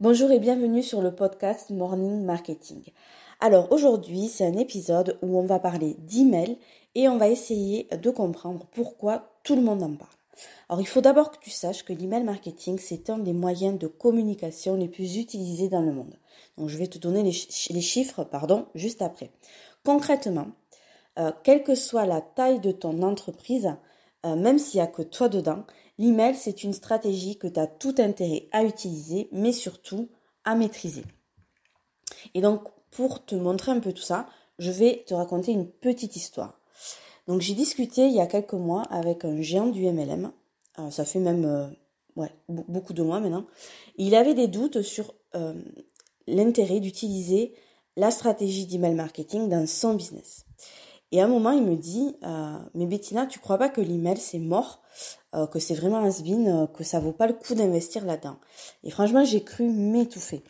Bonjour 0.00 0.30
et 0.30 0.38
bienvenue 0.38 0.84
sur 0.84 1.02
le 1.02 1.12
podcast 1.12 1.70
Morning 1.70 2.22
Marketing. 2.22 2.84
Alors 3.40 3.72
aujourd'hui, 3.72 4.28
c'est 4.28 4.46
un 4.46 4.56
épisode 4.56 5.18
où 5.22 5.36
on 5.40 5.44
va 5.44 5.58
parler 5.58 5.96
d'email 5.98 6.56
et 6.94 7.08
on 7.08 7.16
va 7.16 7.28
essayer 7.28 7.88
de 7.90 8.08
comprendre 8.10 8.64
pourquoi 8.70 9.28
tout 9.42 9.56
le 9.56 9.62
monde 9.62 9.82
en 9.82 9.96
parle. 9.96 10.12
Alors 10.68 10.80
il 10.80 10.86
faut 10.86 11.00
d'abord 11.00 11.32
que 11.32 11.40
tu 11.40 11.50
saches 11.50 11.84
que 11.84 11.92
l'email 11.92 12.22
marketing, 12.22 12.78
c'est 12.78 13.10
un 13.10 13.18
des 13.18 13.32
moyens 13.32 13.76
de 13.76 13.88
communication 13.88 14.76
les 14.76 14.86
plus 14.86 15.16
utilisés 15.16 15.68
dans 15.68 15.82
le 15.82 15.90
monde. 15.90 16.14
Donc 16.58 16.68
je 16.68 16.78
vais 16.78 16.86
te 16.86 16.98
donner 16.98 17.24
les, 17.24 17.32
chiffres 17.80 18.22
pardon, 18.22 18.66
juste 18.76 19.02
après. 19.02 19.32
Concrètement, 19.84 20.46
euh, 21.18 21.32
quelle 21.42 21.64
que 21.64 21.74
soit 21.74 22.06
la 22.06 22.20
taille 22.20 22.60
de 22.60 22.70
ton 22.70 23.02
entreprise, 23.02 23.74
euh, 24.24 24.36
même 24.36 24.60
s'il 24.60 24.78
n'y 24.78 24.86
a 24.86 24.86
que 24.86 25.02
toi 25.02 25.28
dedans, 25.28 25.64
l'email, 25.98 26.34
c'est 26.34 26.64
une 26.64 26.72
stratégie 26.72 27.36
que 27.36 27.46
tu 27.46 27.60
as 27.60 27.66
tout 27.66 27.94
intérêt 27.98 28.48
à 28.52 28.64
utiliser, 28.64 29.28
mais 29.32 29.52
surtout 29.52 30.08
à 30.44 30.54
maîtriser. 30.54 31.04
Et 32.34 32.40
donc, 32.40 32.62
pour 32.90 33.24
te 33.24 33.34
montrer 33.34 33.72
un 33.72 33.80
peu 33.80 33.92
tout 33.92 34.02
ça, 34.02 34.28
je 34.58 34.70
vais 34.70 35.04
te 35.06 35.14
raconter 35.14 35.52
une 35.52 35.68
petite 35.68 36.16
histoire. 36.16 36.58
Donc, 37.26 37.40
j'ai 37.40 37.54
discuté 37.54 38.06
il 38.06 38.14
y 38.14 38.20
a 38.20 38.26
quelques 38.26 38.54
mois 38.54 38.82
avec 38.84 39.24
un 39.24 39.40
géant 39.42 39.66
du 39.66 39.84
MLM. 39.84 40.32
Euh, 40.78 40.90
ça 40.90 41.04
fait 41.04 41.20
même 41.20 41.44
euh, 41.44 42.26
beaucoup 42.48 42.94
de 42.94 43.02
mois 43.02 43.20
maintenant. 43.20 43.44
Il 43.96 44.14
avait 44.14 44.34
des 44.34 44.48
doutes 44.48 44.82
sur 44.82 45.14
l'intérêt 46.26 46.80
d'utiliser 46.80 47.54
la 47.96 48.10
stratégie 48.10 48.66
d'email 48.66 48.94
marketing 48.94 49.48
dans 49.48 49.66
son 49.66 49.94
business. 49.94 50.46
Et 51.10 51.20
à 51.20 51.24
un 51.24 51.28
moment, 51.28 51.52
il 51.52 51.62
me 51.62 51.76
dit, 51.76 52.16
euh, 52.22 52.58
mais 52.74 52.86
Bettina, 52.86 53.26
tu 53.26 53.38
crois 53.38 53.56
pas 53.56 53.70
que 53.70 53.80
l'email 53.80 54.18
c'est 54.18 54.38
mort, 54.38 54.82
euh, 55.34 55.46
que 55.46 55.58
c'est 55.58 55.74
vraiment 55.74 55.98
un 55.98 56.10
spin, 56.10 56.46
euh, 56.46 56.66
que 56.66 56.84
ça 56.84 57.00
vaut 57.00 57.12
pas 57.12 57.26
le 57.26 57.32
coup 57.32 57.54
d'investir 57.54 58.04
là-dedans? 58.04 58.36
Et 58.84 58.90
franchement, 58.90 59.24
j'ai 59.24 59.42
cru 59.42 59.68
m'étouffer. 59.70 60.42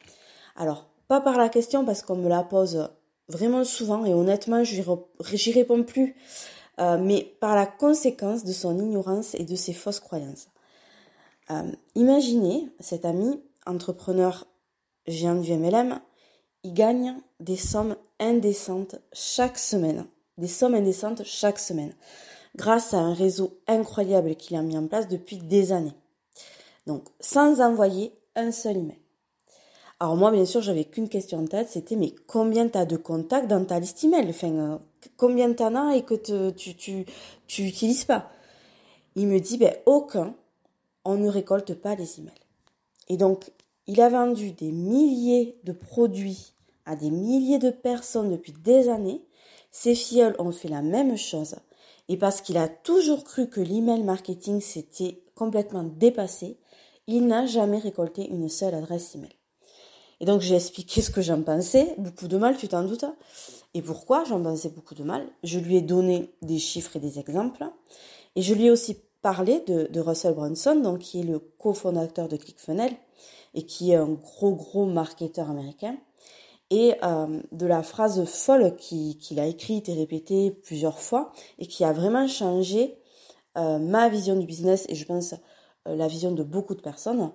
Alors, 0.57 0.89
pas 1.07 1.21
par 1.21 1.39
la 1.39 1.49
question 1.49 1.85
parce 1.85 2.03
qu'on 2.03 2.17
me 2.17 2.29
la 2.29 2.43
pose 2.43 2.91
vraiment 3.29 3.65
souvent 3.65 4.05
et 4.05 4.15
honnêtement, 4.15 4.65
j'y 4.65 5.53
réponds 5.53 5.85
plus, 5.85 6.17
mais 6.79 7.37
par 7.41 7.55
la 7.55 7.67
conséquence 7.67 8.45
de 8.45 8.53
son 8.53 8.79
ignorance 8.79 9.35
et 9.35 9.45
de 9.45 9.55
ses 9.55 9.73
fausses 9.73 10.01
croyances. 10.01 10.49
imaginez 11.95 12.69
cet 12.81 13.05
ami 13.05 13.43
entrepreneur 13.67 14.47
géant 15.07 15.37
du 15.37 15.53
MLM, 15.53 16.01
il 16.65 16.75
gagne 16.75 17.17
des 17.41 17.57
sommes 17.57 17.97
indécentes 18.19 18.97
chaque 19.13 19.59
semaine 19.59 20.07
des 20.39 20.47
sommes 20.47 20.75
indécentes 20.75 21.23
chaque 21.25 21.59
semaine, 21.59 21.95
grâce 22.57 22.95
à 22.95 22.99
un 22.99 23.15
réseau 23.15 23.59
incroyable 23.67 24.37
qu'il 24.37 24.57
a 24.57 24.63
mis 24.63 24.79
en 24.79 24.87
place 24.87 25.09
depuis 25.09 25.37
des 25.37 25.73
années. 25.73 25.95
Donc, 26.87 27.05
sans 27.21 27.61
envoyer 27.61 28.13
un 28.35 28.51
seul 28.53 28.79
email. 28.79 28.99
Alors 30.01 30.17
moi, 30.17 30.31
bien 30.31 30.45
sûr, 30.45 30.63
j'avais 30.63 30.85
qu'une 30.85 31.09
question 31.09 31.41
en 31.41 31.47
tête, 31.47 31.69
c'était 31.69 31.97
mais 31.97 32.15
combien 32.27 32.69
tu 32.69 32.79
as 32.79 32.87
de 32.87 32.97
contacts 32.97 33.49
dans 33.49 33.65
ta 33.65 33.81
liste 33.81 34.05
email? 34.05 34.29
Enfin, 34.31 34.53
euh, 34.53 34.79
combien 35.17 35.53
en 35.59 35.75
as 35.75 35.97
et 35.97 36.03
que 36.03 36.15
tu, 36.15 36.75
tu, 36.77 37.05
tu 37.47 38.05
pas? 38.07 38.31
Il 39.17 39.27
me 39.27 39.41
dit, 39.41 39.59
ben 39.59 39.75
aucun, 39.87 40.35
on 41.05 41.17
ne 41.17 41.29
récolte 41.29 41.75
pas 41.75 41.97
les 41.97 42.21
emails. 42.21 42.33
Et 43.09 43.17
donc, 43.17 43.51
il 43.89 44.01
a 44.01 44.09
vendu 44.09 44.53
des 44.53 44.71
milliers 44.71 45.59
de 45.65 45.73
produits 45.73 46.53
à 46.87 46.95
des 46.95 47.11
milliers 47.11 47.59
de 47.59 47.71
personnes 47.71 48.31
depuis 48.31 48.53
des 48.53 48.89
années 48.89 49.23
ses 49.71 49.95
filles 49.95 50.33
ont 50.39 50.53
fait 50.53 50.69
la 50.69 50.83
même 50.83 51.17
chose. 51.17 51.57
Et 52.09 52.17
parce 52.17 52.41
qu'il 52.41 52.57
a 52.57 52.69
toujours 52.69 53.25
cru 53.25 53.49
que 53.49 53.61
l'email 53.61 54.03
marketing 54.03 54.61
s'était 54.61 55.23
complètement 55.35 55.85
dépassé, 55.85 56.59
il 57.07 57.27
n'a 57.27 57.47
jamais 57.47 57.79
récolté 57.79 58.27
une 58.29 58.49
seule 58.49 58.75
adresse 58.75 59.15
email. 59.15 59.39
Et 60.21 60.25
donc 60.25 60.41
j'ai 60.41 60.57
expliqué 60.57 61.01
ce 61.01 61.11
que 61.11 61.23
j'en 61.23 61.43
pensais, 61.43 61.95
beaucoup 61.99 62.29
de 62.29 62.37
mal, 62.37 62.57
tu 62.57 62.69
t'en 62.69 62.83
doutes. 62.83 63.05
Et 63.75 63.83
pourquoi 63.83 64.25
j'en 64.25 64.43
pensais 64.43 64.71
beaucoup 64.71 64.95
de 64.95 65.05
mal? 65.05 65.27
Je 65.45 65.59
lui 65.59 65.77
ai 65.77 65.81
donné 65.81 66.35
des 66.43 66.59
chiffres 66.59 66.97
et 66.97 67.01
des 67.01 67.19
exemples. 67.19 67.65
Et 68.35 68.43
je 68.43 68.55
lui 68.55 68.67
ai 68.67 68.71
aussi 68.71 68.97
parlé 69.23 69.61
de, 69.67 69.89
de 69.91 70.01
Russell 70.01 70.35
Brunson, 70.35 70.77
donc 70.77 71.01
qui 71.01 71.21
est 71.21 71.25
le 71.25 71.39
cofondateur 71.39 72.29
de 72.29 72.37
ClickFunnels 72.37 72.97
et 73.55 73.63
qui 73.65 73.93
est 73.93 73.97
un 73.97 74.09
gros 74.09 74.55
gros 74.55 74.87
marketeur 74.87 75.51
américain 75.51 75.97
et 76.71 76.95
euh, 77.03 77.41
de 77.53 77.67
la 77.67 77.83
phrase 77.83 78.25
folle 78.25 78.77
qu'il 78.77 79.41
a 79.41 79.47
écrite 79.47 79.89
et 79.89 79.95
répétée 79.95 80.51
plusieurs 80.51 80.99
fois 80.99 81.33
et 81.59 81.67
qui 81.67 81.85
a 81.85 81.93
vraiment 81.93 82.27
changé 82.29 82.99
euh, 83.57 83.79
ma 83.79 84.09
vision 84.09 84.37
du 84.37 84.47
business 84.47 84.85
et 84.89 84.95
je 84.95 85.05
pense 85.07 85.35
euh, 85.87 85.97
la 85.97 86.09
vision 86.09 86.33
de 86.33 86.43
beaucoup 86.43 86.75
de 86.75 86.83
personnes. 86.83 87.33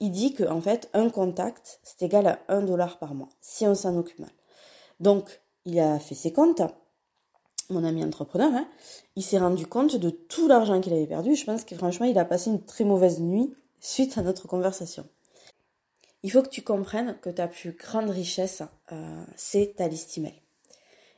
il 0.00 0.10
dit 0.10 0.32
que 0.32 0.44
en 0.44 0.60
fait 0.60 0.88
un 0.94 1.10
contact 1.10 1.80
c'est 1.82 2.02
égal 2.02 2.26
à 2.26 2.38
un 2.48 2.62
dollar 2.62 2.98
par 2.98 3.14
mois 3.14 3.28
si 3.40 3.66
on 3.66 3.74
s'en 3.74 3.96
occupe 3.96 4.20
mal. 4.20 4.30
Donc 5.00 5.42
il 5.64 5.78
a 5.80 5.98
fait 5.98 6.14
ses 6.14 6.32
comptes, 6.32 6.62
mon 7.68 7.84
ami 7.84 8.02
entrepreneur, 8.02 8.50
hein, 8.54 8.66
il 9.16 9.22
s'est 9.22 9.38
rendu 9.38 9.66
compte 9.66 9.96
de 9.96 10.08
tout 10.08 10.48
l'argent 10.48 10.80
qu'il 10.80 10.94
avait 10.94 11.06
perdu. 11.06 11.34
Je 11.34 11.44
pense 11.44 11.64
que 11.64 11.76
franchement 11.76 12.06
il 12.06 12.18
a 12.18 12.24
passé 12.24 12.50
une 12.50 12.64
très 12.64 12.84
mauvaise 12.84 13.20
nuit 13.20 13.52
suite 13.80 14.16
à 14.16 14.22
notre 14.22 14.48
conversation 14.48 15.06
il 16.22 16.30
faut 16.30 16.42
que 16.42 16.48
tu 16.48 16.62
comprennes 16.62 17.16
que 17.20 17.30
ta 17.30 17.48
plus 17.48 17.72
grande 17.72 18.10
richesse, 18.10 18.62
euh, 18.92 19.24
c'est 19.36 19.76
ta 19.76 19.88
liste 19.88 20.18
email. 20.18 20.40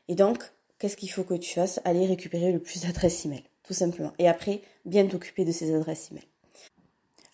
Et 0.09 0.15
donc, 0.15 0.43
qu'est-ce 0.79 0.97
qu'il 0.97 1.11
faut 1.11 1.25
que 1.25 1.35
tu 1.35 1.55
fasses? 1.55 1.81
Aller 1.85 2.07
récupérer 2.07 2.53
le 2.53 2.61
plus 2.61 2.83
d'adresses 2.83 3.25
email, 3.25 3.45
tout 3.63 3.75
simplement. 3.75 4.13
Et 4.19 4.29
après, 4.29 4.63
bien 4.85 5.07
t'occuper 5.07 5.45
de 5.45 5.53
ces 5.53 5.75
adresses 5.75 6.11
email. 6.11 6.27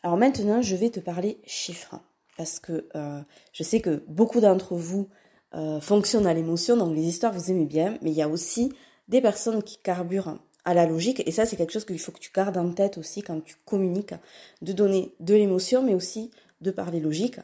Alors 0.02 0.16
maintenant, 0.16 0.62
je 0.62 0.76
vais 0.76 0.90
te 0.90 1.00
parler 1.00 1.38
chiffres. 1.46 1.98
Parce 2.36 2.60
que 2.60 2.86
euh, 2.94 3.20
je 3.52 3.62
sais 3.62 3.80
que 3.80 4.04
beaucoup 4.08 4.40
d'entre 4.40 4.74
vous 4.74 5.08
euh, 5.54 5.80
fonctionnent 5.80 6.26
à 6.26 6.34
l'émotion, 6.34 6.76
donc 6.76 6.94
les 6.94 7.04
histoires 7.04 7.32
vous 7.32 7.50
aimez 7.50 7.64
bien, 7.64 7.96
mais 8.02 8.10
il 8.10 8.16
y 8.16 8.22
a 8.22 8.28
aussi 8.28 8.72
des 9.08 9.22
personnes 9.22 9.62
qui 9.62 9.78
carburent 9.78 10.38
à 10.64 10.74
la 10.74 10.86
logique. 10.86 11.22
Et 11.26 11.32
ça, 11.32 11.46
c'est 11.46 11.56
quelque 11.56 11.72
chose 11.72 11.86
qu'il 11.86 11.98
faut 11.98 12.12
que 12.12 12.18
tu 12.18 12.30
gardes 12.34 12.58
en 12.58 12.70
tête 12.72 12.98
aussi 12.98 13.22
quand 13.22 13.40
tu 13.40 13.56
communiques, 13.64 14.14
de 14.60 14.72
donner 14.72 15.14
de 15.20 15.34
l'émotion, 15.34 15.82
mais 15.82 15.94
aussi 15.94 16.30
de 16.60 16.70
parler 16.70 17.00
logique. 17.00 17.38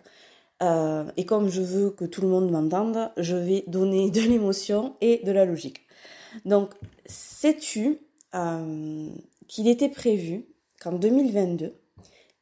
Euh, 0.63 1.11
et 1.17 1.25
comme 1.25 1.49
je 1.49 1.61
veux 1.61 1.91
que 1.91 2.05
tout 2.05 2.21
le 2.21 2.29
monde 2.29 2.51
m'entende, 2.51 3.11
je 3.17 3.37
vais 3.37 3.65
donner 3.67 4.11
de 4.11 4.21
l'émotion 4.21 4.95
et 5.01 5.21
de 5.25 5.33
la 5.33 5.45
logique. 5.45 5.81
Donc, 6.45 6.71
sais-tu 7.07 7.99
euh, 8.35 9.09
qu'il 9.49 9.69
était 9.69 9.89
prévu 9.89 10.47
qu'en 10.81 10.93
2022, 10.93 11.75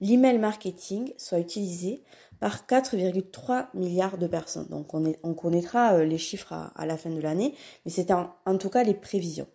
l'email 0.00 0.38
marketing 0.38 1.12
soit 1.16 1.38
utilisé 1.38 2.02
par 2.40 2.66
4,3 2.66 3.66
milliards 3.74 4.18
de 4.18 4.26
personnes? 4.26 4.68
Donc 4.68 4.94
on, 4.94 5.04
est, 5.06 5.18
on 5.22 5.34
connaîtra 5.34 5.94
euh, 5.94 6.04
les 6.04 6.18
chiffres 6.18 6.52
à, 6.52 6.86
la 6.86 6.96
fin 6.96 7.10
de 7.10 7.20
l'année, 7.20 7.54
mais 7.84 7.90
c'est 7.90 8.10
en, 8.12 8.58
tout 8.58 8.70
cas 8.70 8.84
les 8.84 8.94
prévisions. 8.94 9.48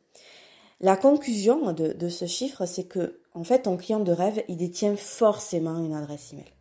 La 0.81 0.97
conclusion 0.97 1.71
de, 1.71 1.93
de 1.93 2.09
ce 2.09 2.25
chiffre, 2.25 2.65
c'est 2.65 2.83
que 2.83 3.19
en 3.33 3.43
fait, 3.43 3.63
ton 3.63 3.75
client 3.75 3.99
de 3.99 4.11
rêve, 4.11 4.43
il 4.47 4.57
détient 4.57 4.95
forcément 4.95 5.77
une 5.77 5.93
adresse 5.93 6.31
email. 6.31 6.54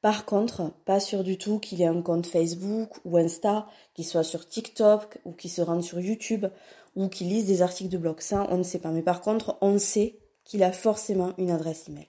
Par 0.00 0.26
contre, 0.26 0.72
pas 0.84 1.00
sûr 1.00 1.24
du 1.24 1.38
tout 1.38 1.58
qu'il 1.58 1.82
ait 1.82 1.86
un 1.86 2.02
compte 2.02 2.26
Facebook 2.26 2.90
ou 3.04 3.16
Insta, 3.16 3.66
qu'il 3.94 4.04
soit 4.04 4.22
sur 4.22 4.48
TikTok 4.48 5.18
ou 5.24 5.32
qu'il 5.32 5.50
se 5.50 5.60
rende 5.60 5.82
sur 5.82 5.98
YouTube 5.98 6.46
ou 6.94 7.08
qu'il 7.08 7.28
lise 7.28 7.46
des 7.46 7.62
articles 7.62 7.90
de 7.90 7.98
blog. 7.98 8.20
Ça, 8.20 8.46
on 8.50 8.58
ne 8.58 8.62
sait 8.62 8.78
pas. 8.78 8.90
Mais 8.90 9.02
par 9.02 9.20
contre, 9.20 9.58
on 9.60 9.78
sait 9.78 10.20
qu'il 10.44 10.62
a 10.62 10.72
forcément 10.72 11.32
une 11.36 11.50
adresse 11.50 11.88
email. 11.88 12.06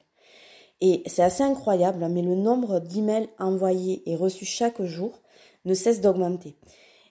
Et 0.81 1.03
c'est 1.07 1.23
assez 1.23 1.43
incroyable, 1.43 2.07
mais 2.09 2.21
le 2.21 2.35
nombre 2.35 2.79
d'emails 2.79 3.29
envoyés 3.37 4.09
et 4.09 4.15
reçus 4.15 4.45
chaque 4.45 4.81
jour 4.83 5.19
ne 5.65 5.73
cesse 5.73 5.99
d'augmenter. 5.99 6.55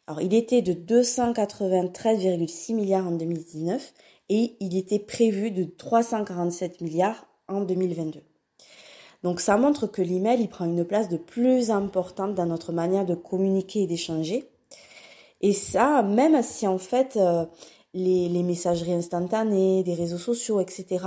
Alors, 0.06 0.22
il 0.22 0.32
était 0.32 0.62
de 0.62 0.72
293,6 0.72 2.74
milliards 2.74 3.06
en 3.06 3.12
2019 3.12 3.92
et 4.30 4.56
il 4.60 4.76
était 4.76 4.98
prévu 4.98 5.50
de 5.50 5.64
347 5.64 6.80
milliards 6.80 7.26
en 7.46 7.60
2022. 7.60 8.22
Donc 9.22 9.40
ça 9.40 9.56
montre 9.56 9.86
que 9.86 10.02
l'email, 10.02 10.40
il 10.40 10.48
prend 10.48 10.64
une 10.64 10.84
place 10.84 11.08
de 11.08 11.16
plus 11.16 11.70
importante 11.70 12.34
dans 12.34 12.46
notre 12.46 12.72
manière 12.72 13.04
de 13.04 13.14
communiquer 13.14 13.82
et 13.82 13.86
d'échanger. 13.86 14.48
Et 15.40 15.52
ça, 15.52 16.02
même 16.02 16.42
si 16.42 16.66
en 16.66 16.78
fait 16.78 17.16
euh, 17.16 17.44
les, 17.94 18.28
les, 18.28 18.42
messageries 18.42 18.94
instantanées, 18.94 19.82
des 19.82 19.94
réseaux 19.94 20.18
sociaux, 20.18 20.60
etc. 20.60 21.04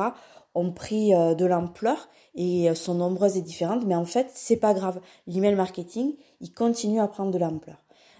ont 0.56 0.71
pris 0.71 1.13
euh, 1.13 1.36
de 1.36 1.45
l'ampleur 1.45 2.09
et 2.36 2.69
euh, 2.69 2.75
sont 2.75 2.95
nombreuses 2.95 3.38
et 3.38 3.41
différentes, 3.41 3.86
mais 3.86 3.95
en 3.95 4.06
fait 4.06 4.30
c'est 4.33 4.57
pas 4.57 4.74
grave. 4.74 5.00
L'email 5.27 5.56
marketing, 5.56 6.15
il 6.41 6.53
continue 6.53 7.00
à 7.00 7.07
prendre 7.07 7.31
de 7.31 7.38
l'ampleur. 7.38 7.77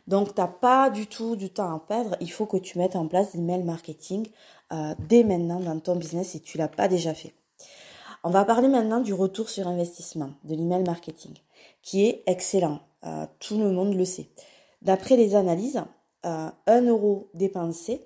Donc 0.08 0.36
t'as 0.36 0.48
pas 0.48 0.90
du 0.90 1.08
tout 1.08 1.36
du 1.36 1.50
temps 1.50 1.74
à 1.74 1.80
perdre. 1.80 2.18
Il 2.22 2.32
faut 2.32 2.46
que 2.46 2.58
tu 2.58 2.78
mettes 2.78 2.96
en 2.96 3.08
place 3.08 3.34
l'email 3.34 3.64
marketing 3.64 4.28
dès 5.00 5.24
maintenant 5.24 5.60
dans 5.60 5.80
ton 5.80 5.96
business 5.96 6.30
si 6.30 6.42
tu 6.42 6.58
l'as 6.58 6.70
pas 6.70 6.88
déjà 6.88 7.14
fait. 7.14 7.34
On 8.24 8.30
va 8.30 8.46
parler 8.46 8.68
maintenant 8.68 9.00
du 9.00 9.16
retour 9.16 9.50
sur 9.50 9.68
investissement 9.68 10.34
de 10.44 10.54
l'email 10.54 10.84
marketing, 10.84 11.34
qui 11.82 12.06
est 12.06 12.24
excellent. 12.28 12.80
Euh, 13.04 13.26
tout 13.40 13.58
le 13.58 13.72
monde 13.72 13.96
le 13.96 14.06
sait. 14.06 14.30
D'après 14.84 15.18
les 15.18 15.34
analyses, 15.34 15.82
euh, 16.28 16.50
1 16.68 16.82
euro 16.86 17.30
dépensé 17.34 18.06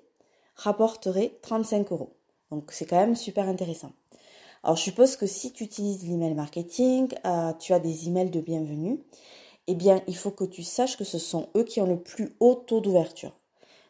rapporterait 0.54 1.38
35 1.42 1.92
euros. 1.92 2.16
Donc 2.50 2.72
c'est 2.72 2.86
quand 2.86 2.96
même 2.96 3.14
super 3.14 3.46
intéressant. 3.46 3.92
Alors 4.62 4.76
je 4.76 4.84
suppose 4.84 5.16
que 5.16 5.26
si 5.26 5.52
tu 5.52 5.64
utilises 5.64 6.08
l'email 6.08 6.32
marketing, 6.32 7.08
euh, 7.26 7.52
tu 7.58 7.74
as 7.74 7.78
des 7.78 8.08
emails 8.08 8.30
de 8.30 8.40
bienvenue, 8.40 9.04
eh 9.66 9.74
bien 9.74 10.00
il 10.06 10.16
faut 10.16 10.30
que 10.30 10.44
tu 10.44 10.62
saches 10.62 10.96
que 10.96 11.04
ce 11.04 11.18
sont 11.18 11.50
eux 11.58 11.64
qui 11.64 11.82
ont 11.82 11.86
le 11.86 12.00
plus 12.00 12.34
haut 12.40 12.54
taux 12.54 12.80
d'ouverture. 12.80 13.38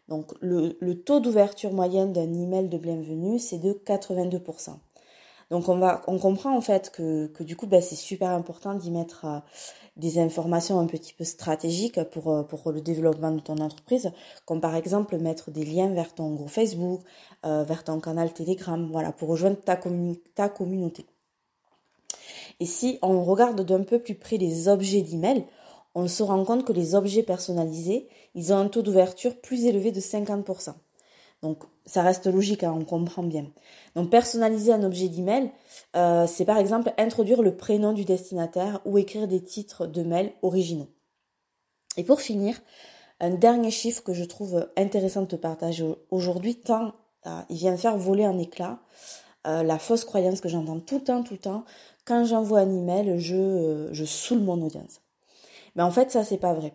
Donc 0.09 0.33
le, 0.41 0.73
taux 0.95 1.21
d'ouverture 1.21 1.73
moyenne 1.73 2.13
d'un 2.13 2.35
email 2.35 2.69
de 2.69 2.79
bienvenue, 2.79 3.39
c'est 3.39 3.59
de 3.59 3.73
82%. 3.73 4.77
Donc 5.51 5.69
on 5.69 5.79
va, 5.79 6.03
on 6.09 6.19
comprend 6.19 6.57
en 6.57 6.61
fait 6.61 6.91
que, 6.91 7.29
que 7.29 7.45
du 7.45 7.57
coup, 7.57 7.67
ben, 7.67 7.81
c'est 7.81 7.95
super 7.95 8.31
important 8.31 8.75
d'y 8.75 8.91
mettre 8.91 9.25
euh, 9.25 9.39
des 9.97 10.19
informations 10.19 10.81
un 10.81 10.87
petit 10.87 11.13
peu 11.13 11.25
stratégiques 11.25 12.03
pour, 12.11 12.33
euh, 12.33 12.43
pour 12.43 12.73
le 12.73 12.81
développement 12.81 13.31
de 13.31 13.41
ton 13.41 13.59
entreprise, 13.59 14.11
comme 14.45 14.61
par 14.61 14.75
exemple 14.75 15.17
mettre 15.19 15.51
des 15.51 15.65
liens 15.65 15.93
vers 15.93 16.15
ton 16.15 16.35
groupe 16.35 16.49
Facebook, 16.49 17.01
euh, 17.45 17.63
vers 17.65 17.85
ton 17.85 18.01
canal 18.01 18.33
Telegram, 18.33 18.89
voilà, 18.91 19.13
pour 19.13 19.29
rejoindre 19.29 19.61
ta, 19.61 19.79
ta 20.35 20.49
communauté. 20.49 21.07
Et 22.59 22.67
si 22.67 22.99
on 23.03 23.23
regarde 23.23 23.61
d'un 23.63 23.83
peu 23.83 23.99
plus 24.01 24.15
près 24.15 24.39
les 24.39 24.69
objets 24.69 25.03
d'email, 25.03 25.45
on 25.95 26.09
se 26.09 26.23
rend 26.23 26.45
compte 26.45 26.65
que 26.65 26.73
les 26.73 26.95
objets 26.95 27.23
personnalisés, 27.23 28.09
ils 28.35 28.53
ont 28.53 28.59
un 28.59 28.69
taux 28.69 28.83
d'ouverture 28.83 29.41
plus 29.41 29.65
élevé 29.67 29.93
de 29.93 30.01
50%. 30.01 30.75
Donc 31.43 31.65
ça 31.85 32.03
reste 32.03 32.27
logique, 32.27 32.65
hein, 32.65 32.75
on 32.77 32.85
comprend 32.85 33.23
bien. 33.23 33.47
Donc 33.95 34.11
personnaliser 34.11 34.73
un 34.73 34.83
objet 34.83 35.09
d'email, 35.09 35.51
euh, 35.95 36.27
c'est 36.27 36.45
par 36.45 36.59
exemple 36.59 36.93
introduire 36.99 37.43
le 37.43 37.57
prénom 37.57 37.93
du 37.93 38.05
destinataire 38.05 38.81
ou 38.85 38.99
écrire 38.99 39.29
des 39.29 39.43
titres 39.43 39.87
de 39.87 40.03
mail 40.03 40.33
originaux. 40.43 40.89
Et 41.97 42.05
pour 42.05 42.21
finir, 42.21 42.61
un 43.21 43.31
dernier 43.31 43.71
chiffre 43.71 44.03
que 44.03 44.13
je 44.13 44.25
trouve 44.25 44.69
intéressant 44.77 45.23
de 45.23 45.27
te 45.27 45.37
partager 45.37 45.85
aujourd'hui, 46.11 46.57
tant 46.57 46.93
euh, 47.27 47.41
il 47.49 47.57
vient 47.57 47.77
faire 47.77 47.97
voler 47.97 48.27
en 48.27 48.39
éclat 48.39 48.79
euh, 49.47 49.63
la 49.63 49.79
fausse 49.79 50.05
croyance 50.05 50.41
que 50.41 50.49
j'entends 50.49 50.81
tout 50.81 50.97
le 50.97 51.05
temps, 51.05 51.23
tout 51.23 51.35
le 51.35 51.41
temps. 51.41 51.65
Quand 52.05 52.25
j'envoie 52.25 52.61
un 52.61 52.71
email, 52.71 53.19
je, 53.19 53.89
je 53.93 54.05
saoule 54.05 54.41
mon 54.41 54.61
audience. 54.63 55.01
Mais 55.75 55.83
en 55.83 55.91
fait, 55.91 56.11
ça, 56.11 56.25
c'est 56.25 56.39
pas 56.39 56.55
vrai. 56.55 56.73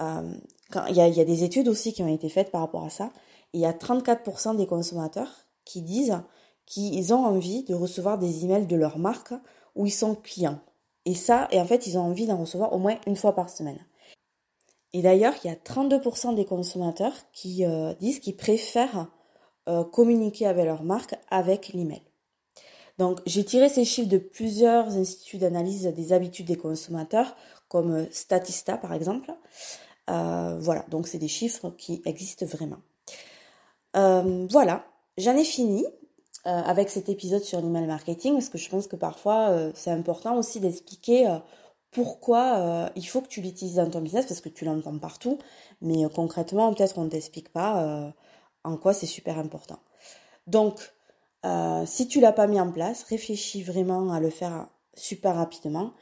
il 0.00 0.96
y, 0.96 1.00
a, 1.00 1.08
y 1.08 1.20
a 1.20 1.24
des 1.24 1.44
études 1.44 1.68
aussi 1.68 1.92
qui 1.92 2.02
ont 2.02 2.12
été 2.12 2.28
faites 2.28 2.50
par 2.50 2.60
rapport 2.60 2.84
à 2.84 2.90
ça 2.90 3.10
il 3.52 3.60
y 3.60 3.66
a 3.66 3.72
34% 3.72 4.56
des 4.56 4.66
consommateurs 4.66 5.46
qui 5.64 5.82
disent 5.82 6.20
qu'ils 6.66 7.14
ont 7.14 7.24
envie 7.24 7.64
de 7.64 7.74
recevoir 7.74 8.18
des 8.18 8.44
emails 8.44 8.66
de 8.66 8.76
leur 8.76 8.98
marque 8.98 9.32
où 9.74 9.86
ils 9.86 9.92
sont 9.92 10.14
clients. 10.14 10.60
Et 11.04 11.14
ça, 11.14 11.48
et 11.52 11.60
en 11.60 11.64
fait, 11.64 11.86
ils 11.86 11.96
ont 11.96 12.02
envie 12.02 12.26
d'en 12.26 12.36
recevoir 12.36 12.72
au 12.72 12.78
moins 12.78 12.98
une 13.06 13.16
fois 13.16 13.34
par 13.34 13.48
semaine. 13.48 13.78
Et 14.92 15.02
d'ailleurs, 15.02 15.34
il 15.44 15.48
y 15.48 15.50
a 15.50 15.56
32% 15.56 16.34
des 16.34 16.44
consommateurs 16.44 17.12
qui 17.32 17.64
euh, 17.64 17.92
disent 17.94 18.18
qu'ils 18.18 18.36
préfèrent 18.36 19.08
euh, 19.68 19.84
communiquer 19.84 20.46
avec 20.46 20.64
leur 20.64 20.82
marque 20.82 21.14
avec 21.30 21.68
l'email. 21.68 22.02
Donc, 22.98 23.20
j'ai 23.26 23.44
tiré 23.44 23.68
ces 23.68 23.84
chiffres 23.84 24.08
de 24.08 24.18
plusieurs 24.18 24.96
instituts 24.96 25.38
d'analyse 25.38 25.84
des 25.84 26.12
habitudes 26.12 26.46
des 26.46 26.56
consommateurs, 26.56 27.36
comme 27.68 27.92
euh, 27.92 28.06
Statista 28.10 28.78
par 28.78 28.92
exemple. 28.94 29.32
voilà, 30.08 30.84
donc 30.88 31.06
c'est 31.06 31.18
des 31.18 31.28
chiffres 31.28 31.70
qui 31.70 32.00
existent 32.04 32.46
vraiment. 32.46 32.78
Euh, 33.96 34.46
voilà, 34.50 34.84
j'en 35.16 35.36
ai 35.36 35.44
fini 35.44 35.86
euh, 36.46 36.50
avec 36.50 36.90
cet 36.90 37.08
épisode 37.08 37.42
sur 37.42 37.60
l'email 37.60 37.86
marketing 37.86 38.34
parce 38.34 38.48
que 38.48 38.58
je 38.58 38.68
pense 38.68 38.86
que 38.86 38.96
parfois 38.96 39.48
euh, 39.48 39.72
c'est 39.74 39.90
important 39.90 40.36
aussi 40.36 40.60
d'expliquer 40.60 41.38
pourquoi 41.92 42.90
il 42.94 43.04
faut 43.04 43.22
que 43.22 43.28
tu 43.28 43.40
l'utilises 43.40 43.76
dans 43.76 43.88
ton 43.88 44.02
business 44.02 44.26
parce 44.26 44.42
que 44.42 44.50
tu 44.50 44.66
l'entends 44.66 44.98
partout, 44.98 45.38
mais 45.80 46.04
concrètement 46.14 46.74
peut-être 46.74 46.98
on 46.98 47.04
ne 47.04 47.08
t'explique 47.08 47.50
pas 47.50 48.12
en 48.64 48.76
quoi 48.76 48.92
c'est 48.92 49.06
super 49.06 49.38
important. 49.38 49.78
Donc 50.46 50.92
si 51.86 52.06
tu 52.06 52.20
l'as 52.20 52.32
pas 52.32 52.48
mis 52.48 52.60
en 52.60 52.70
place, 52.70 53.02
réfléchis 53.04 53.62
vraiment 53.62 54.12
à 54.12 54.20
le 54.20 54.28
faire 54.28 54.68
super 54.94 55.36
rapidement 55.36 55.92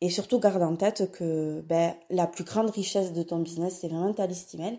et 0.00 0.08
surtout 0.08 0.38
garde 0.38 0.62
en 0.62 0.76
tête 0.76 1.10
que 1.10 1.62
ben, 1.62 1.94
la 2.10 2.28
plus 2.28 2.44
grande 2.44 2.70
richesse 2.70 3.12
de 3.12 3.22
ton 3.24 3.40
business 3.40 3.78
c'est 3.80 3.88
vraiment 3.88 4.12
ta 4.12 4.28
liste 4.28 4.54
email 4.54 4.78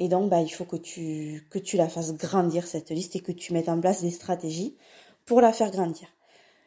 et 0.00 0.08
donc, 0.08 0.30
bah, 0.30 0.40
il 0.40 0.48
faut 0.48 0.64
que 0.64 0.76
tu, 0.76 1.46
que 1.50 1.58
tu 1.58 1.76
la 1.76 1.86
fasses 1.86 2.14
grandir, 2.14 2.66
cette 2.66 2.88
liste, 2.88 3.16
et 3.16 3.20
que 3.20 3.32
tu 3.32 3.52
mettes 3.52 3.68
en 3.68 3.78
place 3.78 4.00
des 4.00 4.10
stratégies 4.10 4.74
pour 5.26 5.42
la 5.42 5.52
faire 5.52 5.70
grandir. 5.70 6.08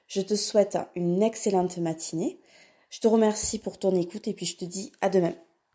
Je 0.07 0.21
te 0.21 0.35
souhaite 0.35 0.77
une 0.95 1.23
excellente 1.23 1.79
matinée. 1.79 2.39
Je 2.91 2.99
te 2.99 3.07
remercie 3.07 3.57
pour 3.57 3.79
ton 3.79 3.95
écoute 3.95 4.27
et 4.27 4.33
puis 4.33 4.45
je 4.45 4.55
te 4.55 4.65
dis 4.65 4.91
à 5.01 5.09
demain. 5.09 5.33